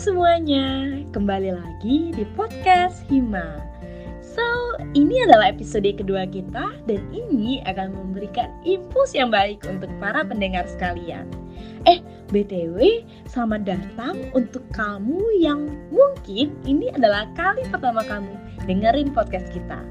[0.00, 3.60] semuanya, kembali lagi di podcast Hima.
[4.24, 4.40] So,
[4.96, 10.64] ini adalah episode kedua kita dan ini akan memberikan impuls yang baik untuk para pendengar
[10.72, 11.28] sekalian.
[11.84, 12.00] Eh,
[12.32, 18.32] BTW, selamat datang untuk kamu yang mungkin ini adalah kali pertama kamu
[18.64, 19.84] dengerin podcast kita.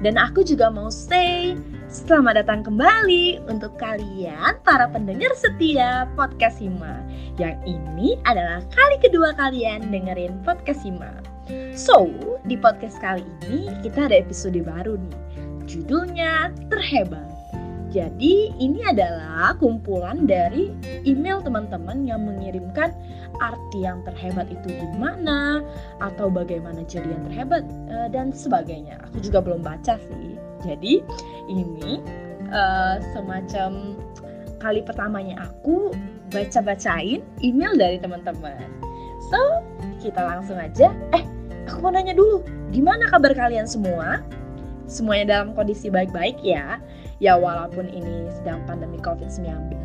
[0.00, 1.60] Dan aku juga mau say
[1.92, 7.04] selamat datang kembali untuk kalian para pendengar setia podcast Hima.
[7.36, 11.12] Yang ini adalah kali kedua kalian dengerin podcast Hima.
[11.76, 12.08] So,
[12.48, 15.20] di podcast kali ini kita ada episode baru nih.
[15.68, 17.29] Judulnya Terhebat.
[17.90, 20.70] Jadi ini adalah kumpulan dari
[21.02, 22.94] email teman-teman yang mengirimkan
[23.42, 25.58] arti yang terhebat itu gimana
[25.98, 28.94] atau bagaimana jadi yang terhebat uh, dan sebagainya.
[29.10, 30.38] Aku juga belum baca sih.
[30.62, 31.02] Jadi
[31.50, 31.98] ini
[32.54, 33.98] uh, semacam
[34.62, 35.90] kali pertamanya aku
[36.30, 38.70] baca-bacain email dari teman-teman.
[39.34, 39.66] So
[39.98, 40.94] kita langsung aja.
[41.10, 41.26] Eh
[41.66, 44.22] aku mau nanya dulu, gimana kabar kalian semua?
[44.90, 46.82] Semuanya dalam kondisi baik-baik ya
[47.20, 49.76] Ya walaupun ini sedang pandemi COVID-19,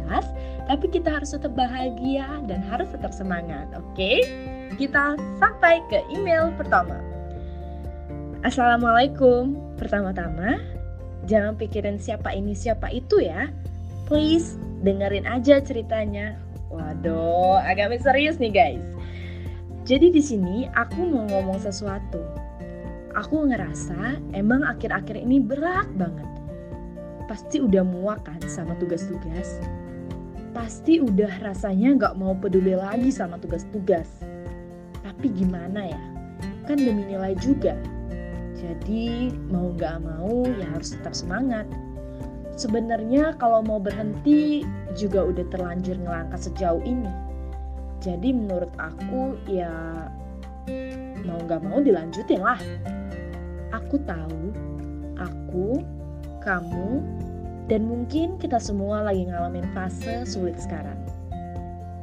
[0.71, 3.91] tapi kita harus tetap bahagia dan harus tetap semangat, oke?
[3.91, 4.23] Okay?
[4.79, 6.95] Kita sampai ke email pertama.
[8.47, 9.51] Assalamualaikum.
[9.75, 10.63] Pertama-tama,
[11.27, 13.51] jangan pikirin siapa ini siapa itu ya.
[14.07, 14.55] Please
[14.87, 16.39] dengerin aja ceritanya.
[16.71, 18.85] Waduh, agak misterius nih guys.
[19.83, 22.23] Jadi di sini aku mau ngomong sesuatu.
[23.11, 26.34] Aku ngerasa emang akhir-akhir ini berat banget
[27.25, 29.61] pasti udah muak kan sama tugas-tugas.
[30.55, 34.07] Pasti udah rasanya gak mau peduli lagi sama tugas-tugas.
[35.03, 36.01] Tapi gimana ya?
[36.69, 37.75] Kan demi nilai juga.
[38.55, 41.67] Jadi mau gak mau ya harus tetap semangat.
[42.55, 44.63] Sebenarnya kalau mau berhenti
[44.95, 47.11] juga udah terlanjur ngelangkah sejauh ini.
[47.99, 50.07] Jadi menurut aku ya
[51.27, 52.61] mau gak mau dilanjutin lah.
[53.75, 54.55] Aku tahu,
[55.19, 55.83] aku
[56.45, 57.01] kamu,
[57.65, 60.97] dan mungkin kita semua lagi ngalamin fase sulit sekarang.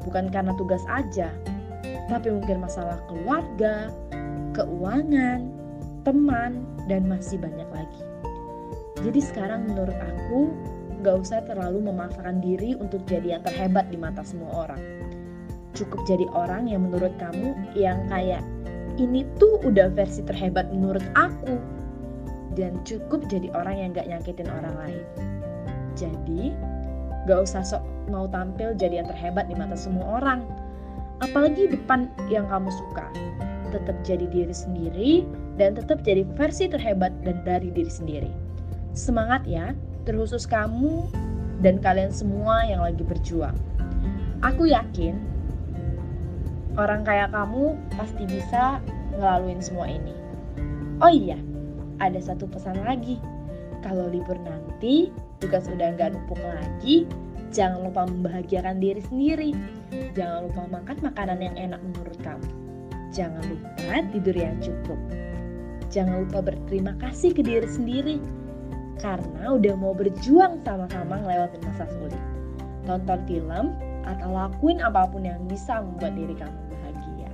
[0.02, 1.30] Bukan karena tugas aja,
[2.10, 3.94] tapi mungkin masalah keluarga,
[4.58, 5.46] keuangan,
[6.02, 8.02] teman, dan masih banyak lagi.
[9.06, 10.50] Jadi sekarang menurut aku,
[11.06, 14.82] gak usah terlalu memaksakan diri untuk jadi yang terhebat di mata semua orang.
[15.74, 18.42] Cukup jadi orang yang menurut kamu yang kayak,
[18.98, 21.56] ini tuh udah versi terhebat menurut aku
[22.56, 25.04] dan cukup jadi orang yang gak nyakitin orang lain.
[25.96, 26.52] Jadi,
[27.28, 30.44] gak usah sok mau tampil jadi yang terhebat di mata semua orang.
[31.22, 33.06] Apalagi depan yang kamu suka.
[33.70, 35.12] Tetap jadi diri sendiri
[35.56, 38.30] dan tetap jadi versi terhebat dan dari diri sendiri.
[38.92, 39.72] Semangat ya,
[40.04, 41.08] terkhusus kamu
[41.62, 43.54] dan kalian semua yang lagi berjuang.
[44.42, 45.16] Aku yakin
[46.74, 48.82] orang kayak kamu pasti bisa
[49.14, 50.14] ngelaluin semua ini.
[50.98, 51.38] Oh iya,
[52.02, 53.22] ada satu pesan lagi.
[53.86, 57.06] Kalau libur nanti, tugas udah nggak numpuk lagi,
[57.54, 59.50] jangan lupa membahagiakan diri sendiri.
[60.14, 62.48] Jangan lupa makan makanan yang enak menurut kamu.
[63.14, 64.98] Jangan lupa tidur yang cukup.
[65.92, 68.16] Jangan lupa berterima kasih ke diri sendiri.
[69.02, 72.22] Karena udah mau berjuang sama-sama ngelewatin masa sulit.
[72.86, 77.30] Tonton film atau lakuin apa pun yang bisa membuat diri kamu bahagia.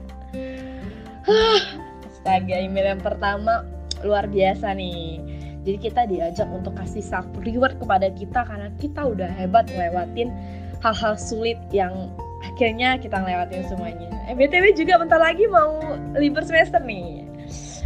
[2.09, 3.65] Astaga, email yang pertama
[4.05, 5.21] luar biasa nih.
[5.67, 10.33] Jadi kita diajak untuk kasih self reward kepada kita karena kita udah hebat ngelewatin
[10.81, 12.09] hal-hal sulit yang
[12.41, 14.09] akhirnya kita ngelewatin semuanya.
[14.31, 15.77] Eh btw juga bentar lagi mau
[16.15, 17.27] libur semester nih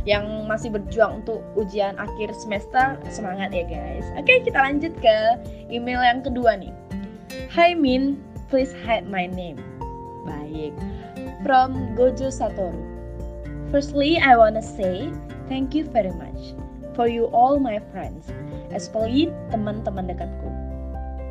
[0.03, 3.01] yang masih berjuang untuk ujian akhir semester.
[3.09, 4.07] Semangat ya guys.
[4.21, 5.17] Oke kita lanjut ke
[5.73, 6.75] email yang kedua nih.
[7.51, 8.21] Hi Min.
[8.53, 9.57] Please hide my name.
[10.29, 10.77] Baik.
[11.41, 12.92] From Gojo Satoru
[13.73, 15.09] Firstly, I wanna say
[15.53, 16.57] Thank you very much
[16.97, 18.31] for you all my friends,
[18.73, 20.49] especially teman-teman dekatku.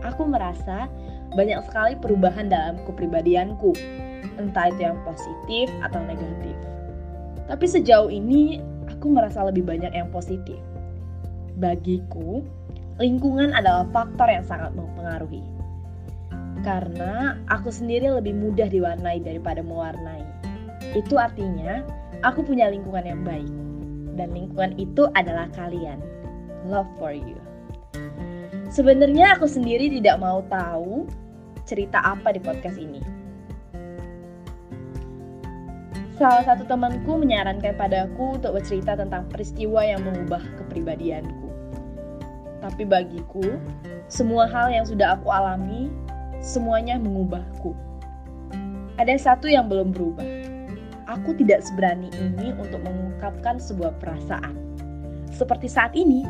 [0.05, 0.85] Aku merasa
[1.33, 3.73] banyak sekali perubahan dalam kepribadianku,
[4.37, 6.53] entah itu yang positif atau negatif.
[7.49, 8.61] Tapi sejauh ini
[8.93, 10.59] aku merasa lebih banyak yang positif.
[11.57, 12.45] Bagiku,
[13.01, 15.41] lingkungan adalah faktor yang sangat mempengaruhi.
[16.61, 20.30] Karena aku sendiri lebih mudah diwarnai daripada mewarnai.
[20.97, 21.85] Itu artinya
[22.25, 23.51] aku punya lingkungan yang baik
[24.17, 26.01] dan lingkungan itu adalah kalian.
[26.67, 27.37] Love for you.
[28.71, 31.09] Sebenarnya aku sendiri tidak mau tahu
[31.67, 33.03] cerita apa di podcast ini.
[36.21, 41.49] Salah satu temanku menyarankan padaku untuk bercerita tentang peristiwa yang mengubah kepribadianku.
[42.61, 43.57] Tapi bagiku,
[44.05, 45.89] semua hal yang sudah aku alami,
[46.37, 47.73] semuanya mengubahku.
[49.01, 50.40] Ada satu yang belum berubah,
[51.07, 54.53] aku tidak seberani ini untuk mengungkapkan sebuah perasaan.
[55.31, 56.27] Seperti saat ini,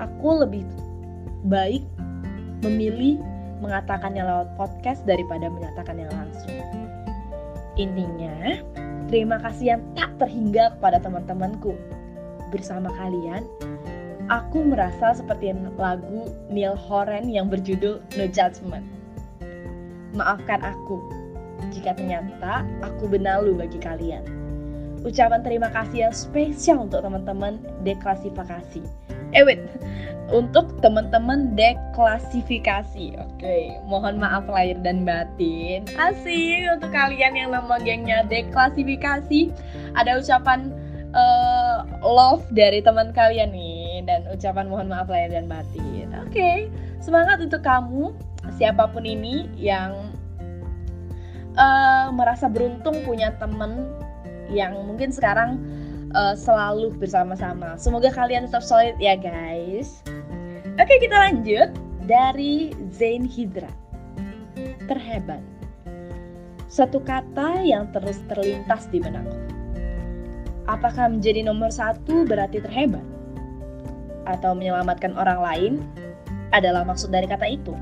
[0.00, 0.64] aku lebih
[1.46, 1.84] baik
[2.64, 3.20] memilih
[3.60, 6.56] mengatakannya lewat podcast daripada menyatakannya langsung.
[7.76, 8.60] Intinya,
[9.08, 11.76] terima kasih yang tak terhingga kepada teman-temanku.
[12.50, 13.46] Bersama kalian,
[14.32, 18.84] aku merasa seperti lagu Neil Horan yang berjudul No Judgment.
[20.16, 21.19] Maafkan aku
[21.72, 24.24] jika ternyata aku benalu bagi kalian.
[25.00, 28.84] Ucapan terima kasih yang spesial untuk teman-teman deklasifikasi.
[29.32, 29.62] Eh wait,
[30.28, 33.16] untuk teman-teman deklasifikasi.
[33.16, 33.64] Oke, okay.
[33.86, 35.86] mohon maaf lahir dan batin.
[35.96, 39.48] Asik untuk kalian yang nama gengnya deklasifikasi.
[39.96, 40.74] Ada ucapan
[41.14, 46.10] uh, love dari teman kalian nih dan ucapan mohon maaf lahir dan batin.
[46.26, 46.56] Oke, okay.
[47.02, 48.14] semangat untuk kamu
[48.58, 50.10] siapa pun ini yang
[51.60, 53.92] uh, merasa beruntung punya teman
[54.48, 55.60] yang mungkin sekarang
[56.16, 57.76] uh, selalu bersama-sama.
[57.76, 60.00] Semoga kalian tetap solid ya guys.
[60.80, 61.70] Oke kita lanjut
[62.08, 63.70] dari Zain Hidra.
[64.88, 65.44] Terhebat.
[66.70, 69.36] Satu kata yang terus terlintas di benakku.
[70.70, 73.02] Apakah menjadi nomor satu berarti terhebat?
[74.22, 75.72] Atau menyelamatkan orang lain
[76.54, 77.74] adalah maksud dari kata itu?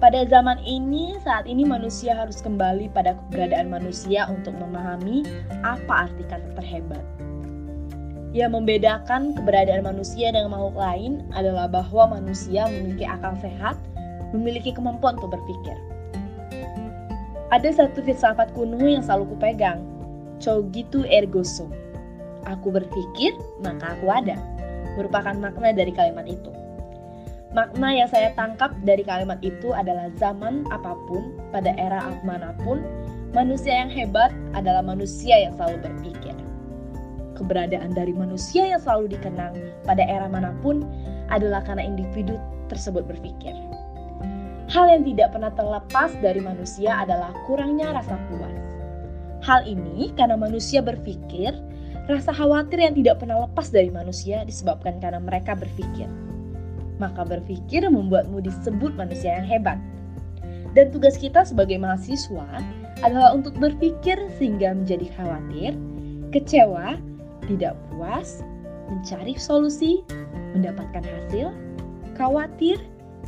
[0.00, 5.28] Pada zaman ini, saat ini manusia harus kembali pada keberadaan manusia untuk memahami
[5.60, 7.04] apa arti kata terhebat.
[8.32, 13.76] Yang membedakan keberadaan manusia dengan makhluk lain adalah bahwa manusia memiliki akal sehat,
[14.32, 15.76] memiliki kemampuan untuk berpikir.
[17.52, 19.84] Ada satu filsafat kuno yang selalu kupegang,
[20.40, 21.68] Cogito ergo sum.
[22.48, 24.40] Aku berpikir, maka aku ada.
[24.96, 26.48] Merupakan makna dari kalimat itu.
[27.50, 32.78] Makna yang saya tangkap dari kalimat itu adalah zaman apa pun, pada era mana pun,
[33.34, 36.38] manusia yang hebat adalah manusia yang selalu berpikir.
[37.34, 40.86] Keberadaan dari manusia yang selalu dikenang pada era mana pun
[41.26, 42.38] adalah karena individu
[42.70, 43.58] tersebut berpikir.
[44.70, 48.54] Hal yang tidak pernah terlepas dari manusia adalah kurangnya rasa puas.
[49.42, 51.50] Hal ini karena manusia berpikir,
[52.06, 56.06] rasa khawatir yang tidak pernah lepas dari manusia disebabkan karena mereka berpikir
[57.00, 59.80] maka berpikir membuatmu disebut manusia yang hebat.
[60.76, 62.46] Dan tugas kita sebagai mahasiswa
[63.02, 65.74] adalah untuk berpikir sehingga menjadi khawatir,
[66.30, 67.00] kecewa,
[67.48, 68.44] tidak puas,
[68.92, 70.04] mencari solusi,
[70.54, 71.50] mendapatkan hasil,
[72.14, 72.78] khawatir,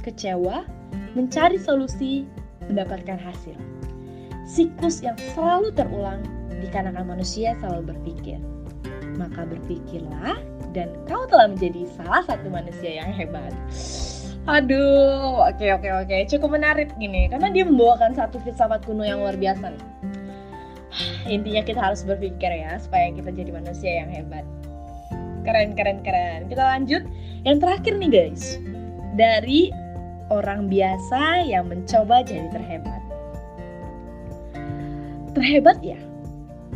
[0.04, 0.68] kecewa,
[1.16, 2.28] mencari solusi,
[2.68, 3.56] mendapatkan hasil.
[4.46, 6.20] Siklus yang selalu terulang
[6.60, 8.38] dikarenakan manusia selalu berpikir.
[9.20, 10.40] Maka berpikirlah
[10.72, 13.52] dan kau telah menjadi salah satu manusia yang hebat.
[14.50, 19.38] Aduh, oke oke oke, cukup menarik gini karena dia membawakan satu filsafat kuno yang luar
[19.38, 19.70] biasa.
[21.34, 24.42] Intinya kita harus berpikir ya supaya kita jadi manusia yang hebat.
[25.46, 26.50] Keren keren keren.
[26.50, 27.06] Kita lanjut
[27.46, 28.58] yang terakhir nih guys.
[29.14, 29.70] Dari
[30.32, 33.02] orang biasa yang mencoba jadi terhebat.
[35.38, 36.00] Terhebat ya,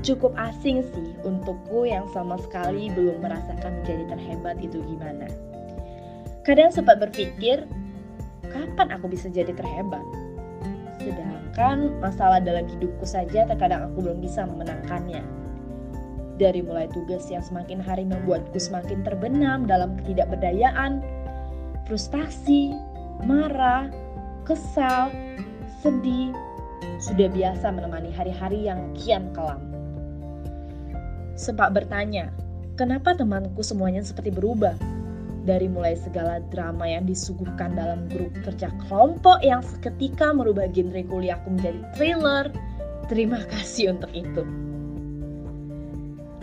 [0.04, 5.28] cukup asing sih untukku yang sama sekali belum merasakan menjadi terhebat itu gimana.
[6.44, 7.64] Kadang sempat berpikir,
[8.52, 10.04] kapan aku bisa jadi terhebat?
[11.00, 15.23] Sedangkan masalah dalam hidupku saja terkadang aku belum bisa memenangkannya.
[16.37, 21.00] Dari mulai tugas yang semakin hari membuatku semakin terbenam dalam ketidakberdayaan,
[21.88, 22.76] frustasi,
[23.25, 23.88] marah,
[24.44, 25.09] kesal,
[25.80, 26.37] sedih,
[27.00, 29.75] sudah biasa menemani hari-hari yang kian kelam
[31.37, 32.33] sempat bertanya,
[32.81, 34.75] kenapa temanku semuanya seperti berubah?
[35.47, 41.47] Dari mulai segala drama yang disuguhkan dalam grup kerja kelompok yang seketika merubah genre kuliahku
[41.55, 42.50] menjadi thriller,
[43.07, 44.43] terima kasih untuk itu.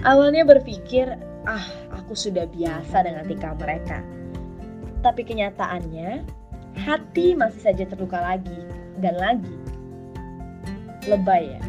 [0.08, 4.00] Awalnya berpikir, ah aku sudah biasa dengan tingkah mereka.
[5.04, 6.24] Tapi kenyataannya,
[6.80, 8.62] hati masih saja terluka lagi
[9.04, 9.56] dan lagi.
[11.12, 11.64] Lebay ya,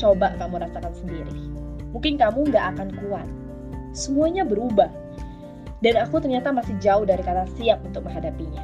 [0.00, 1.49] coba kamu rasakan sendiri
[1.90, 3.28] mungkin kamu nggak akan kuat.
[3.90, 4.90] Semuanya berubah.
[5.80, 8.60] Dan aku ternyata masih jauh dari kata siap untuk menghadapinya.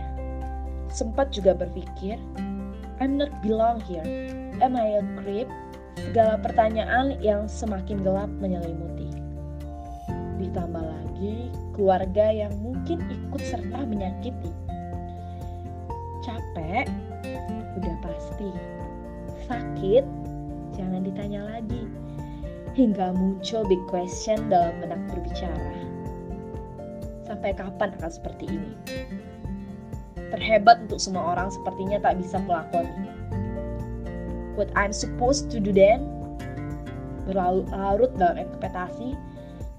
[0.93, 2.21] Sempat juga berpikir,
[3.01, 4.05] I'm not belong here.
[4.61, 5.49] Am I a creep?
[5.97, 9.09] Segala pertanyaan yang semakin gelap menyelimuti.
[10.37, 14.53] Ditambah lagi keluarga yang mungkin ikut serta menyakiti.
[16.21, 16.85] Capek?
[17.81, 18.53] Udah pasti.
[19.49, 20.05] Sakit?
[20.77, 22.06] Jangan ditanya lagi
[22.77, 25.73] hingga muncul big question dalam benak berbicara.
[27.25, 28.73] Sampai kapan akan seperti ini?
[30.31, 33.09] Terhebat untuk semua orang sepertinya tak bisa melakoni.
[34.61, 36.17] What I'm supposed to do then?
[37.27, 39.19] berlarut dalam ekspektasi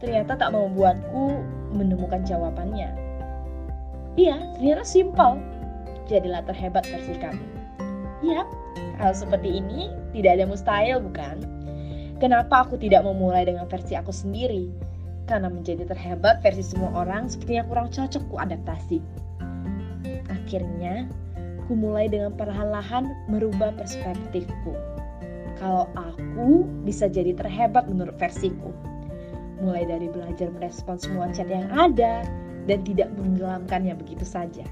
[0.03, 1.41] ternyata tak membuatku
[1.73, 2.91] menemukan jawabannya.
[4.19, 5.41] Iya, ternyata simpel.
[6.11, 7.45] Jadilah terhebat versi kamu.
[8.21, 8.47] Yap,
[8.99, 11.56] hal seperti ini tidak ada mustahil bukan?
[12.17, 14.73] Kenapa aku tidak memulai dengan versi aku sendiri?
[15.29, 18.97] Karena menjadi terhebat versi semua orang sepertinya kurang cocok ku adaptasi.
[20.25, 21.05] Akhirnya,
[21.69, 24.73] ku mulai dengan perlahan-lahan merubah perspektifku.
[25.61, 28.73] Kalau aku bisa jadi terhebat menurut versiku.
[29.61, 32.25] Mulai dari belajar merespons semua chat yang ada
[32.65, 34.65] dan tidak menenggelamkannya begitu saja.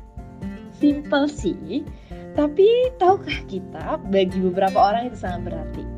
[0.81, 1.85] Simple sih,
[2.33, 5.94] tapi tahukah kita bagi beberapa orang itu sangat berarti.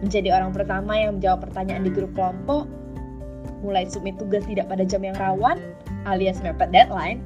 [0.00, 2.64] Menjadi orang pertama yang menjawab pertanyaan di grup kelompok,
[3.60, 5.60] mulai submit tugas tidak pada jam yang rawan,
[6.08, 7.20] alias mepet deadline,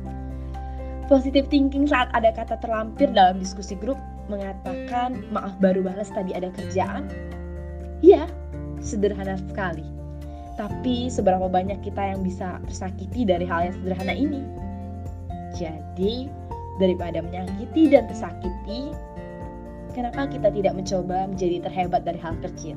[1.04, 4.00] Positive thinking saat ada kata terlampir dalam diskusi grup
[4.32, 7.12] mengatakan maaf baru balas tadi ada kerjaan.
[8.00, 8.24] Iya,
[8.80, 9.84] sederhana sekali.
[10.56, 14.40] Tapi seberapa banyak kita yang bisa tersakiti dari hal yang sederhana ini?
[15.52, 16.32] Jadi,
[16.80, 18.96] daripada menyakiti dan tersakiti,
[19.94, 22.76] kenapa kita tidak mencoba menjadi terhebat dari hal kecil?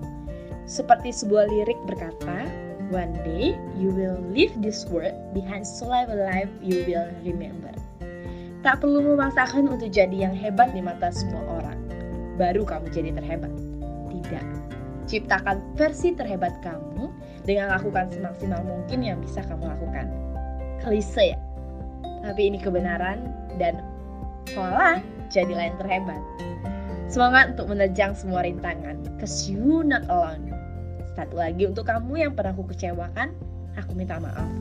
[0.70, 2.48] Seperti sebuah lirik berkata,
[2.88, 7.76] One day you will leave this world behind so life a life you will remember.
[8.64, 11.80] Tak perlu memaksakan untuk jadi yang hebat di mata semua orang.
[12.40, 13.52] Baru kamu jadi terhebat.
[14.08, 14.46] Tidak.
[15.08, 17.12] Ciptakan versi terhebat kamu
[17.44, 20.08] dengan lakukan semaksimal mungkin yang bisa kamu lakukan.
[20.80, 21.40] Klise ya?
[22.24, 23.84] Tapi ini kebenaran dan
[24.52, 25.00] voila,
[25.32, 26.22] jadilah yang terhebat.
[27.08, 29.00] Semangat untuk menerjang semua rintangan.
[29.16, 30.52] Cause you not alone.
[31.16, 33.32] Satu lagi untuk kamu yang pernah aku kecewakan,
[33.80, 34.52] aku minta maaf.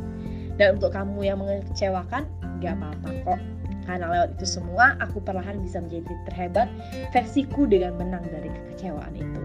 [0.56, 2.24] Dan untuk kamu yang mengecewakan,
[2.64, 3.40] gak apa-apa kok.
[3.84, 6.68] Karena lewat itu semua, aku perlahan bisa menjadi terhebat
[7.12, 9.42] versiku dengan menang dari kekecewaan itu.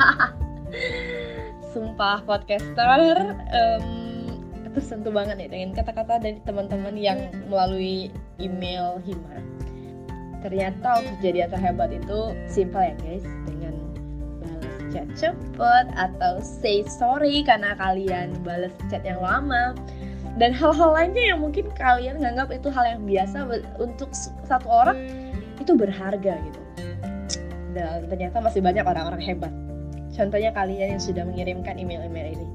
[1.74, 3.88] Sumpah podcaster um,
[4.70, 7.18] tersentuh banget nih dengan kata-kata dari teman-teman yang
[7.50, 9.49] melalui email Hima.
[10.40, 13.76] Ternyata untuk jadi yang terhebat itu simple ya guys, dengan
[14.40, 19.76] balas chat cepet atau say sorry karena kalian balas chat yang lama.
[20.40, 23.44] Dan hal-hal lainnya yang mungkin kalian nganggap itu hal yang biasa
[23.76, 24.08] untuk
[24.48, 24.96] satu orang
[25.60, 26.60] itu berharga gitu.
[27.76, 29.52] Dan ternyata masih banyak orang-orang hebat.
[30.16, 32.48] Contohnya kalian yang sudah mengirimkan email-email ini.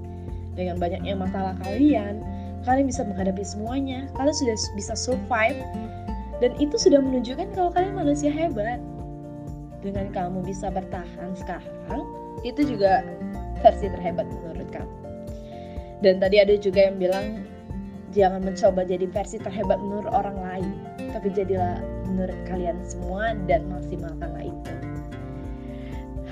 [0.55, 2.23] Dengan banyaknya masalah kalian
[2.65, 4.09] kalian bisa menghadapi semuanya.
[4.17, 5.55] Kalian sudah bisa survive
[6.43, 8.81] dan itu sudah menunjukkan kalau kalian manusia hebat
[9.85, 12.03] dengan kamu bisa bertahan sekarang
[12.43, 13.05] itu juga
[13.61, 14.95] versi terhebat menurut kamu
[16.03, 17.45] dan tadi ada juga yang bilang
[18.15, 20.71] jangan mencoba jadi versi terhebat menurut orang lain,
[21.11, 24.73] tapi jadilah menurut kalian semua dan maksimalkanlah itu.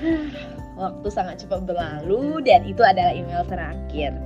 [0.80, 4.16] Waktu sangat cepat berlalu dan itu adalah email terakhir.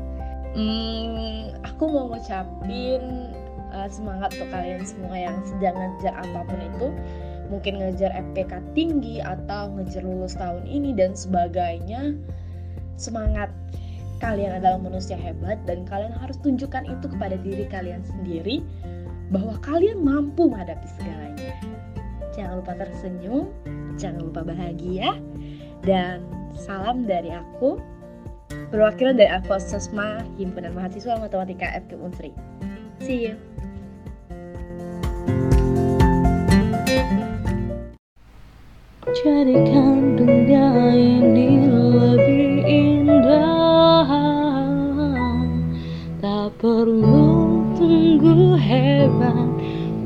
[0.59, 3.31] Hmm, aku mau ngucapin
[3.71, 6.89] uh, semangat untuk kalian semua yang sedang ngejar apa pun itu.
[7.47, 12.19] Mungkin ngejar FPK tinggi atau ngejar lulus tahun ini dan sebagainya.
[12.99, 13.55] Semangat
[14.19, 18.59] kalian adalah manusia hebat dan kalian harus tunjukkan itu kepada diri kalian sendiri
[19.31, 21.55] bahwa kalian mampu menghadapi segalanya.
[22.35, 23.47] Jangan lupa tersenyum,
[23.95, 25.23] jangan lupa bahagia,
[25.87, 26.27] dan
[26.59, 27.79] salam dari aku,
[28.75, 32.31] perwakilan dari aku Sosma Himpunan Mahasiswa Matematika FK Unsri.
[32.99, 33.35] See you!
[39.09, 43.59] Jadikan dunia ini lebih indah
[46.59, 49.47] perlu tunggu hebat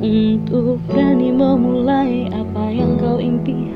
[0.05, 3.73] untuk berani memulai apa yang kau impi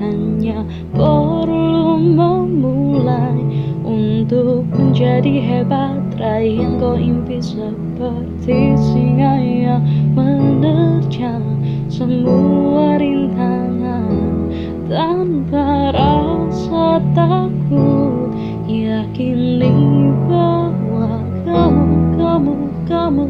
[4.97, 6.01] menjadi hebat.
[6.17, 9.85] Raih yang kau impi seperti singa yang
[10.17, 11.45] menerjang
[11.93, 14.49] semua rintangan.
[14.89, 18.33] Tanpa rasa takut
[18.65, 22.55] yakini bahwa kamu kamu
[22.89, 23.27] kamu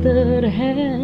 [0.00, 1.03] terhebat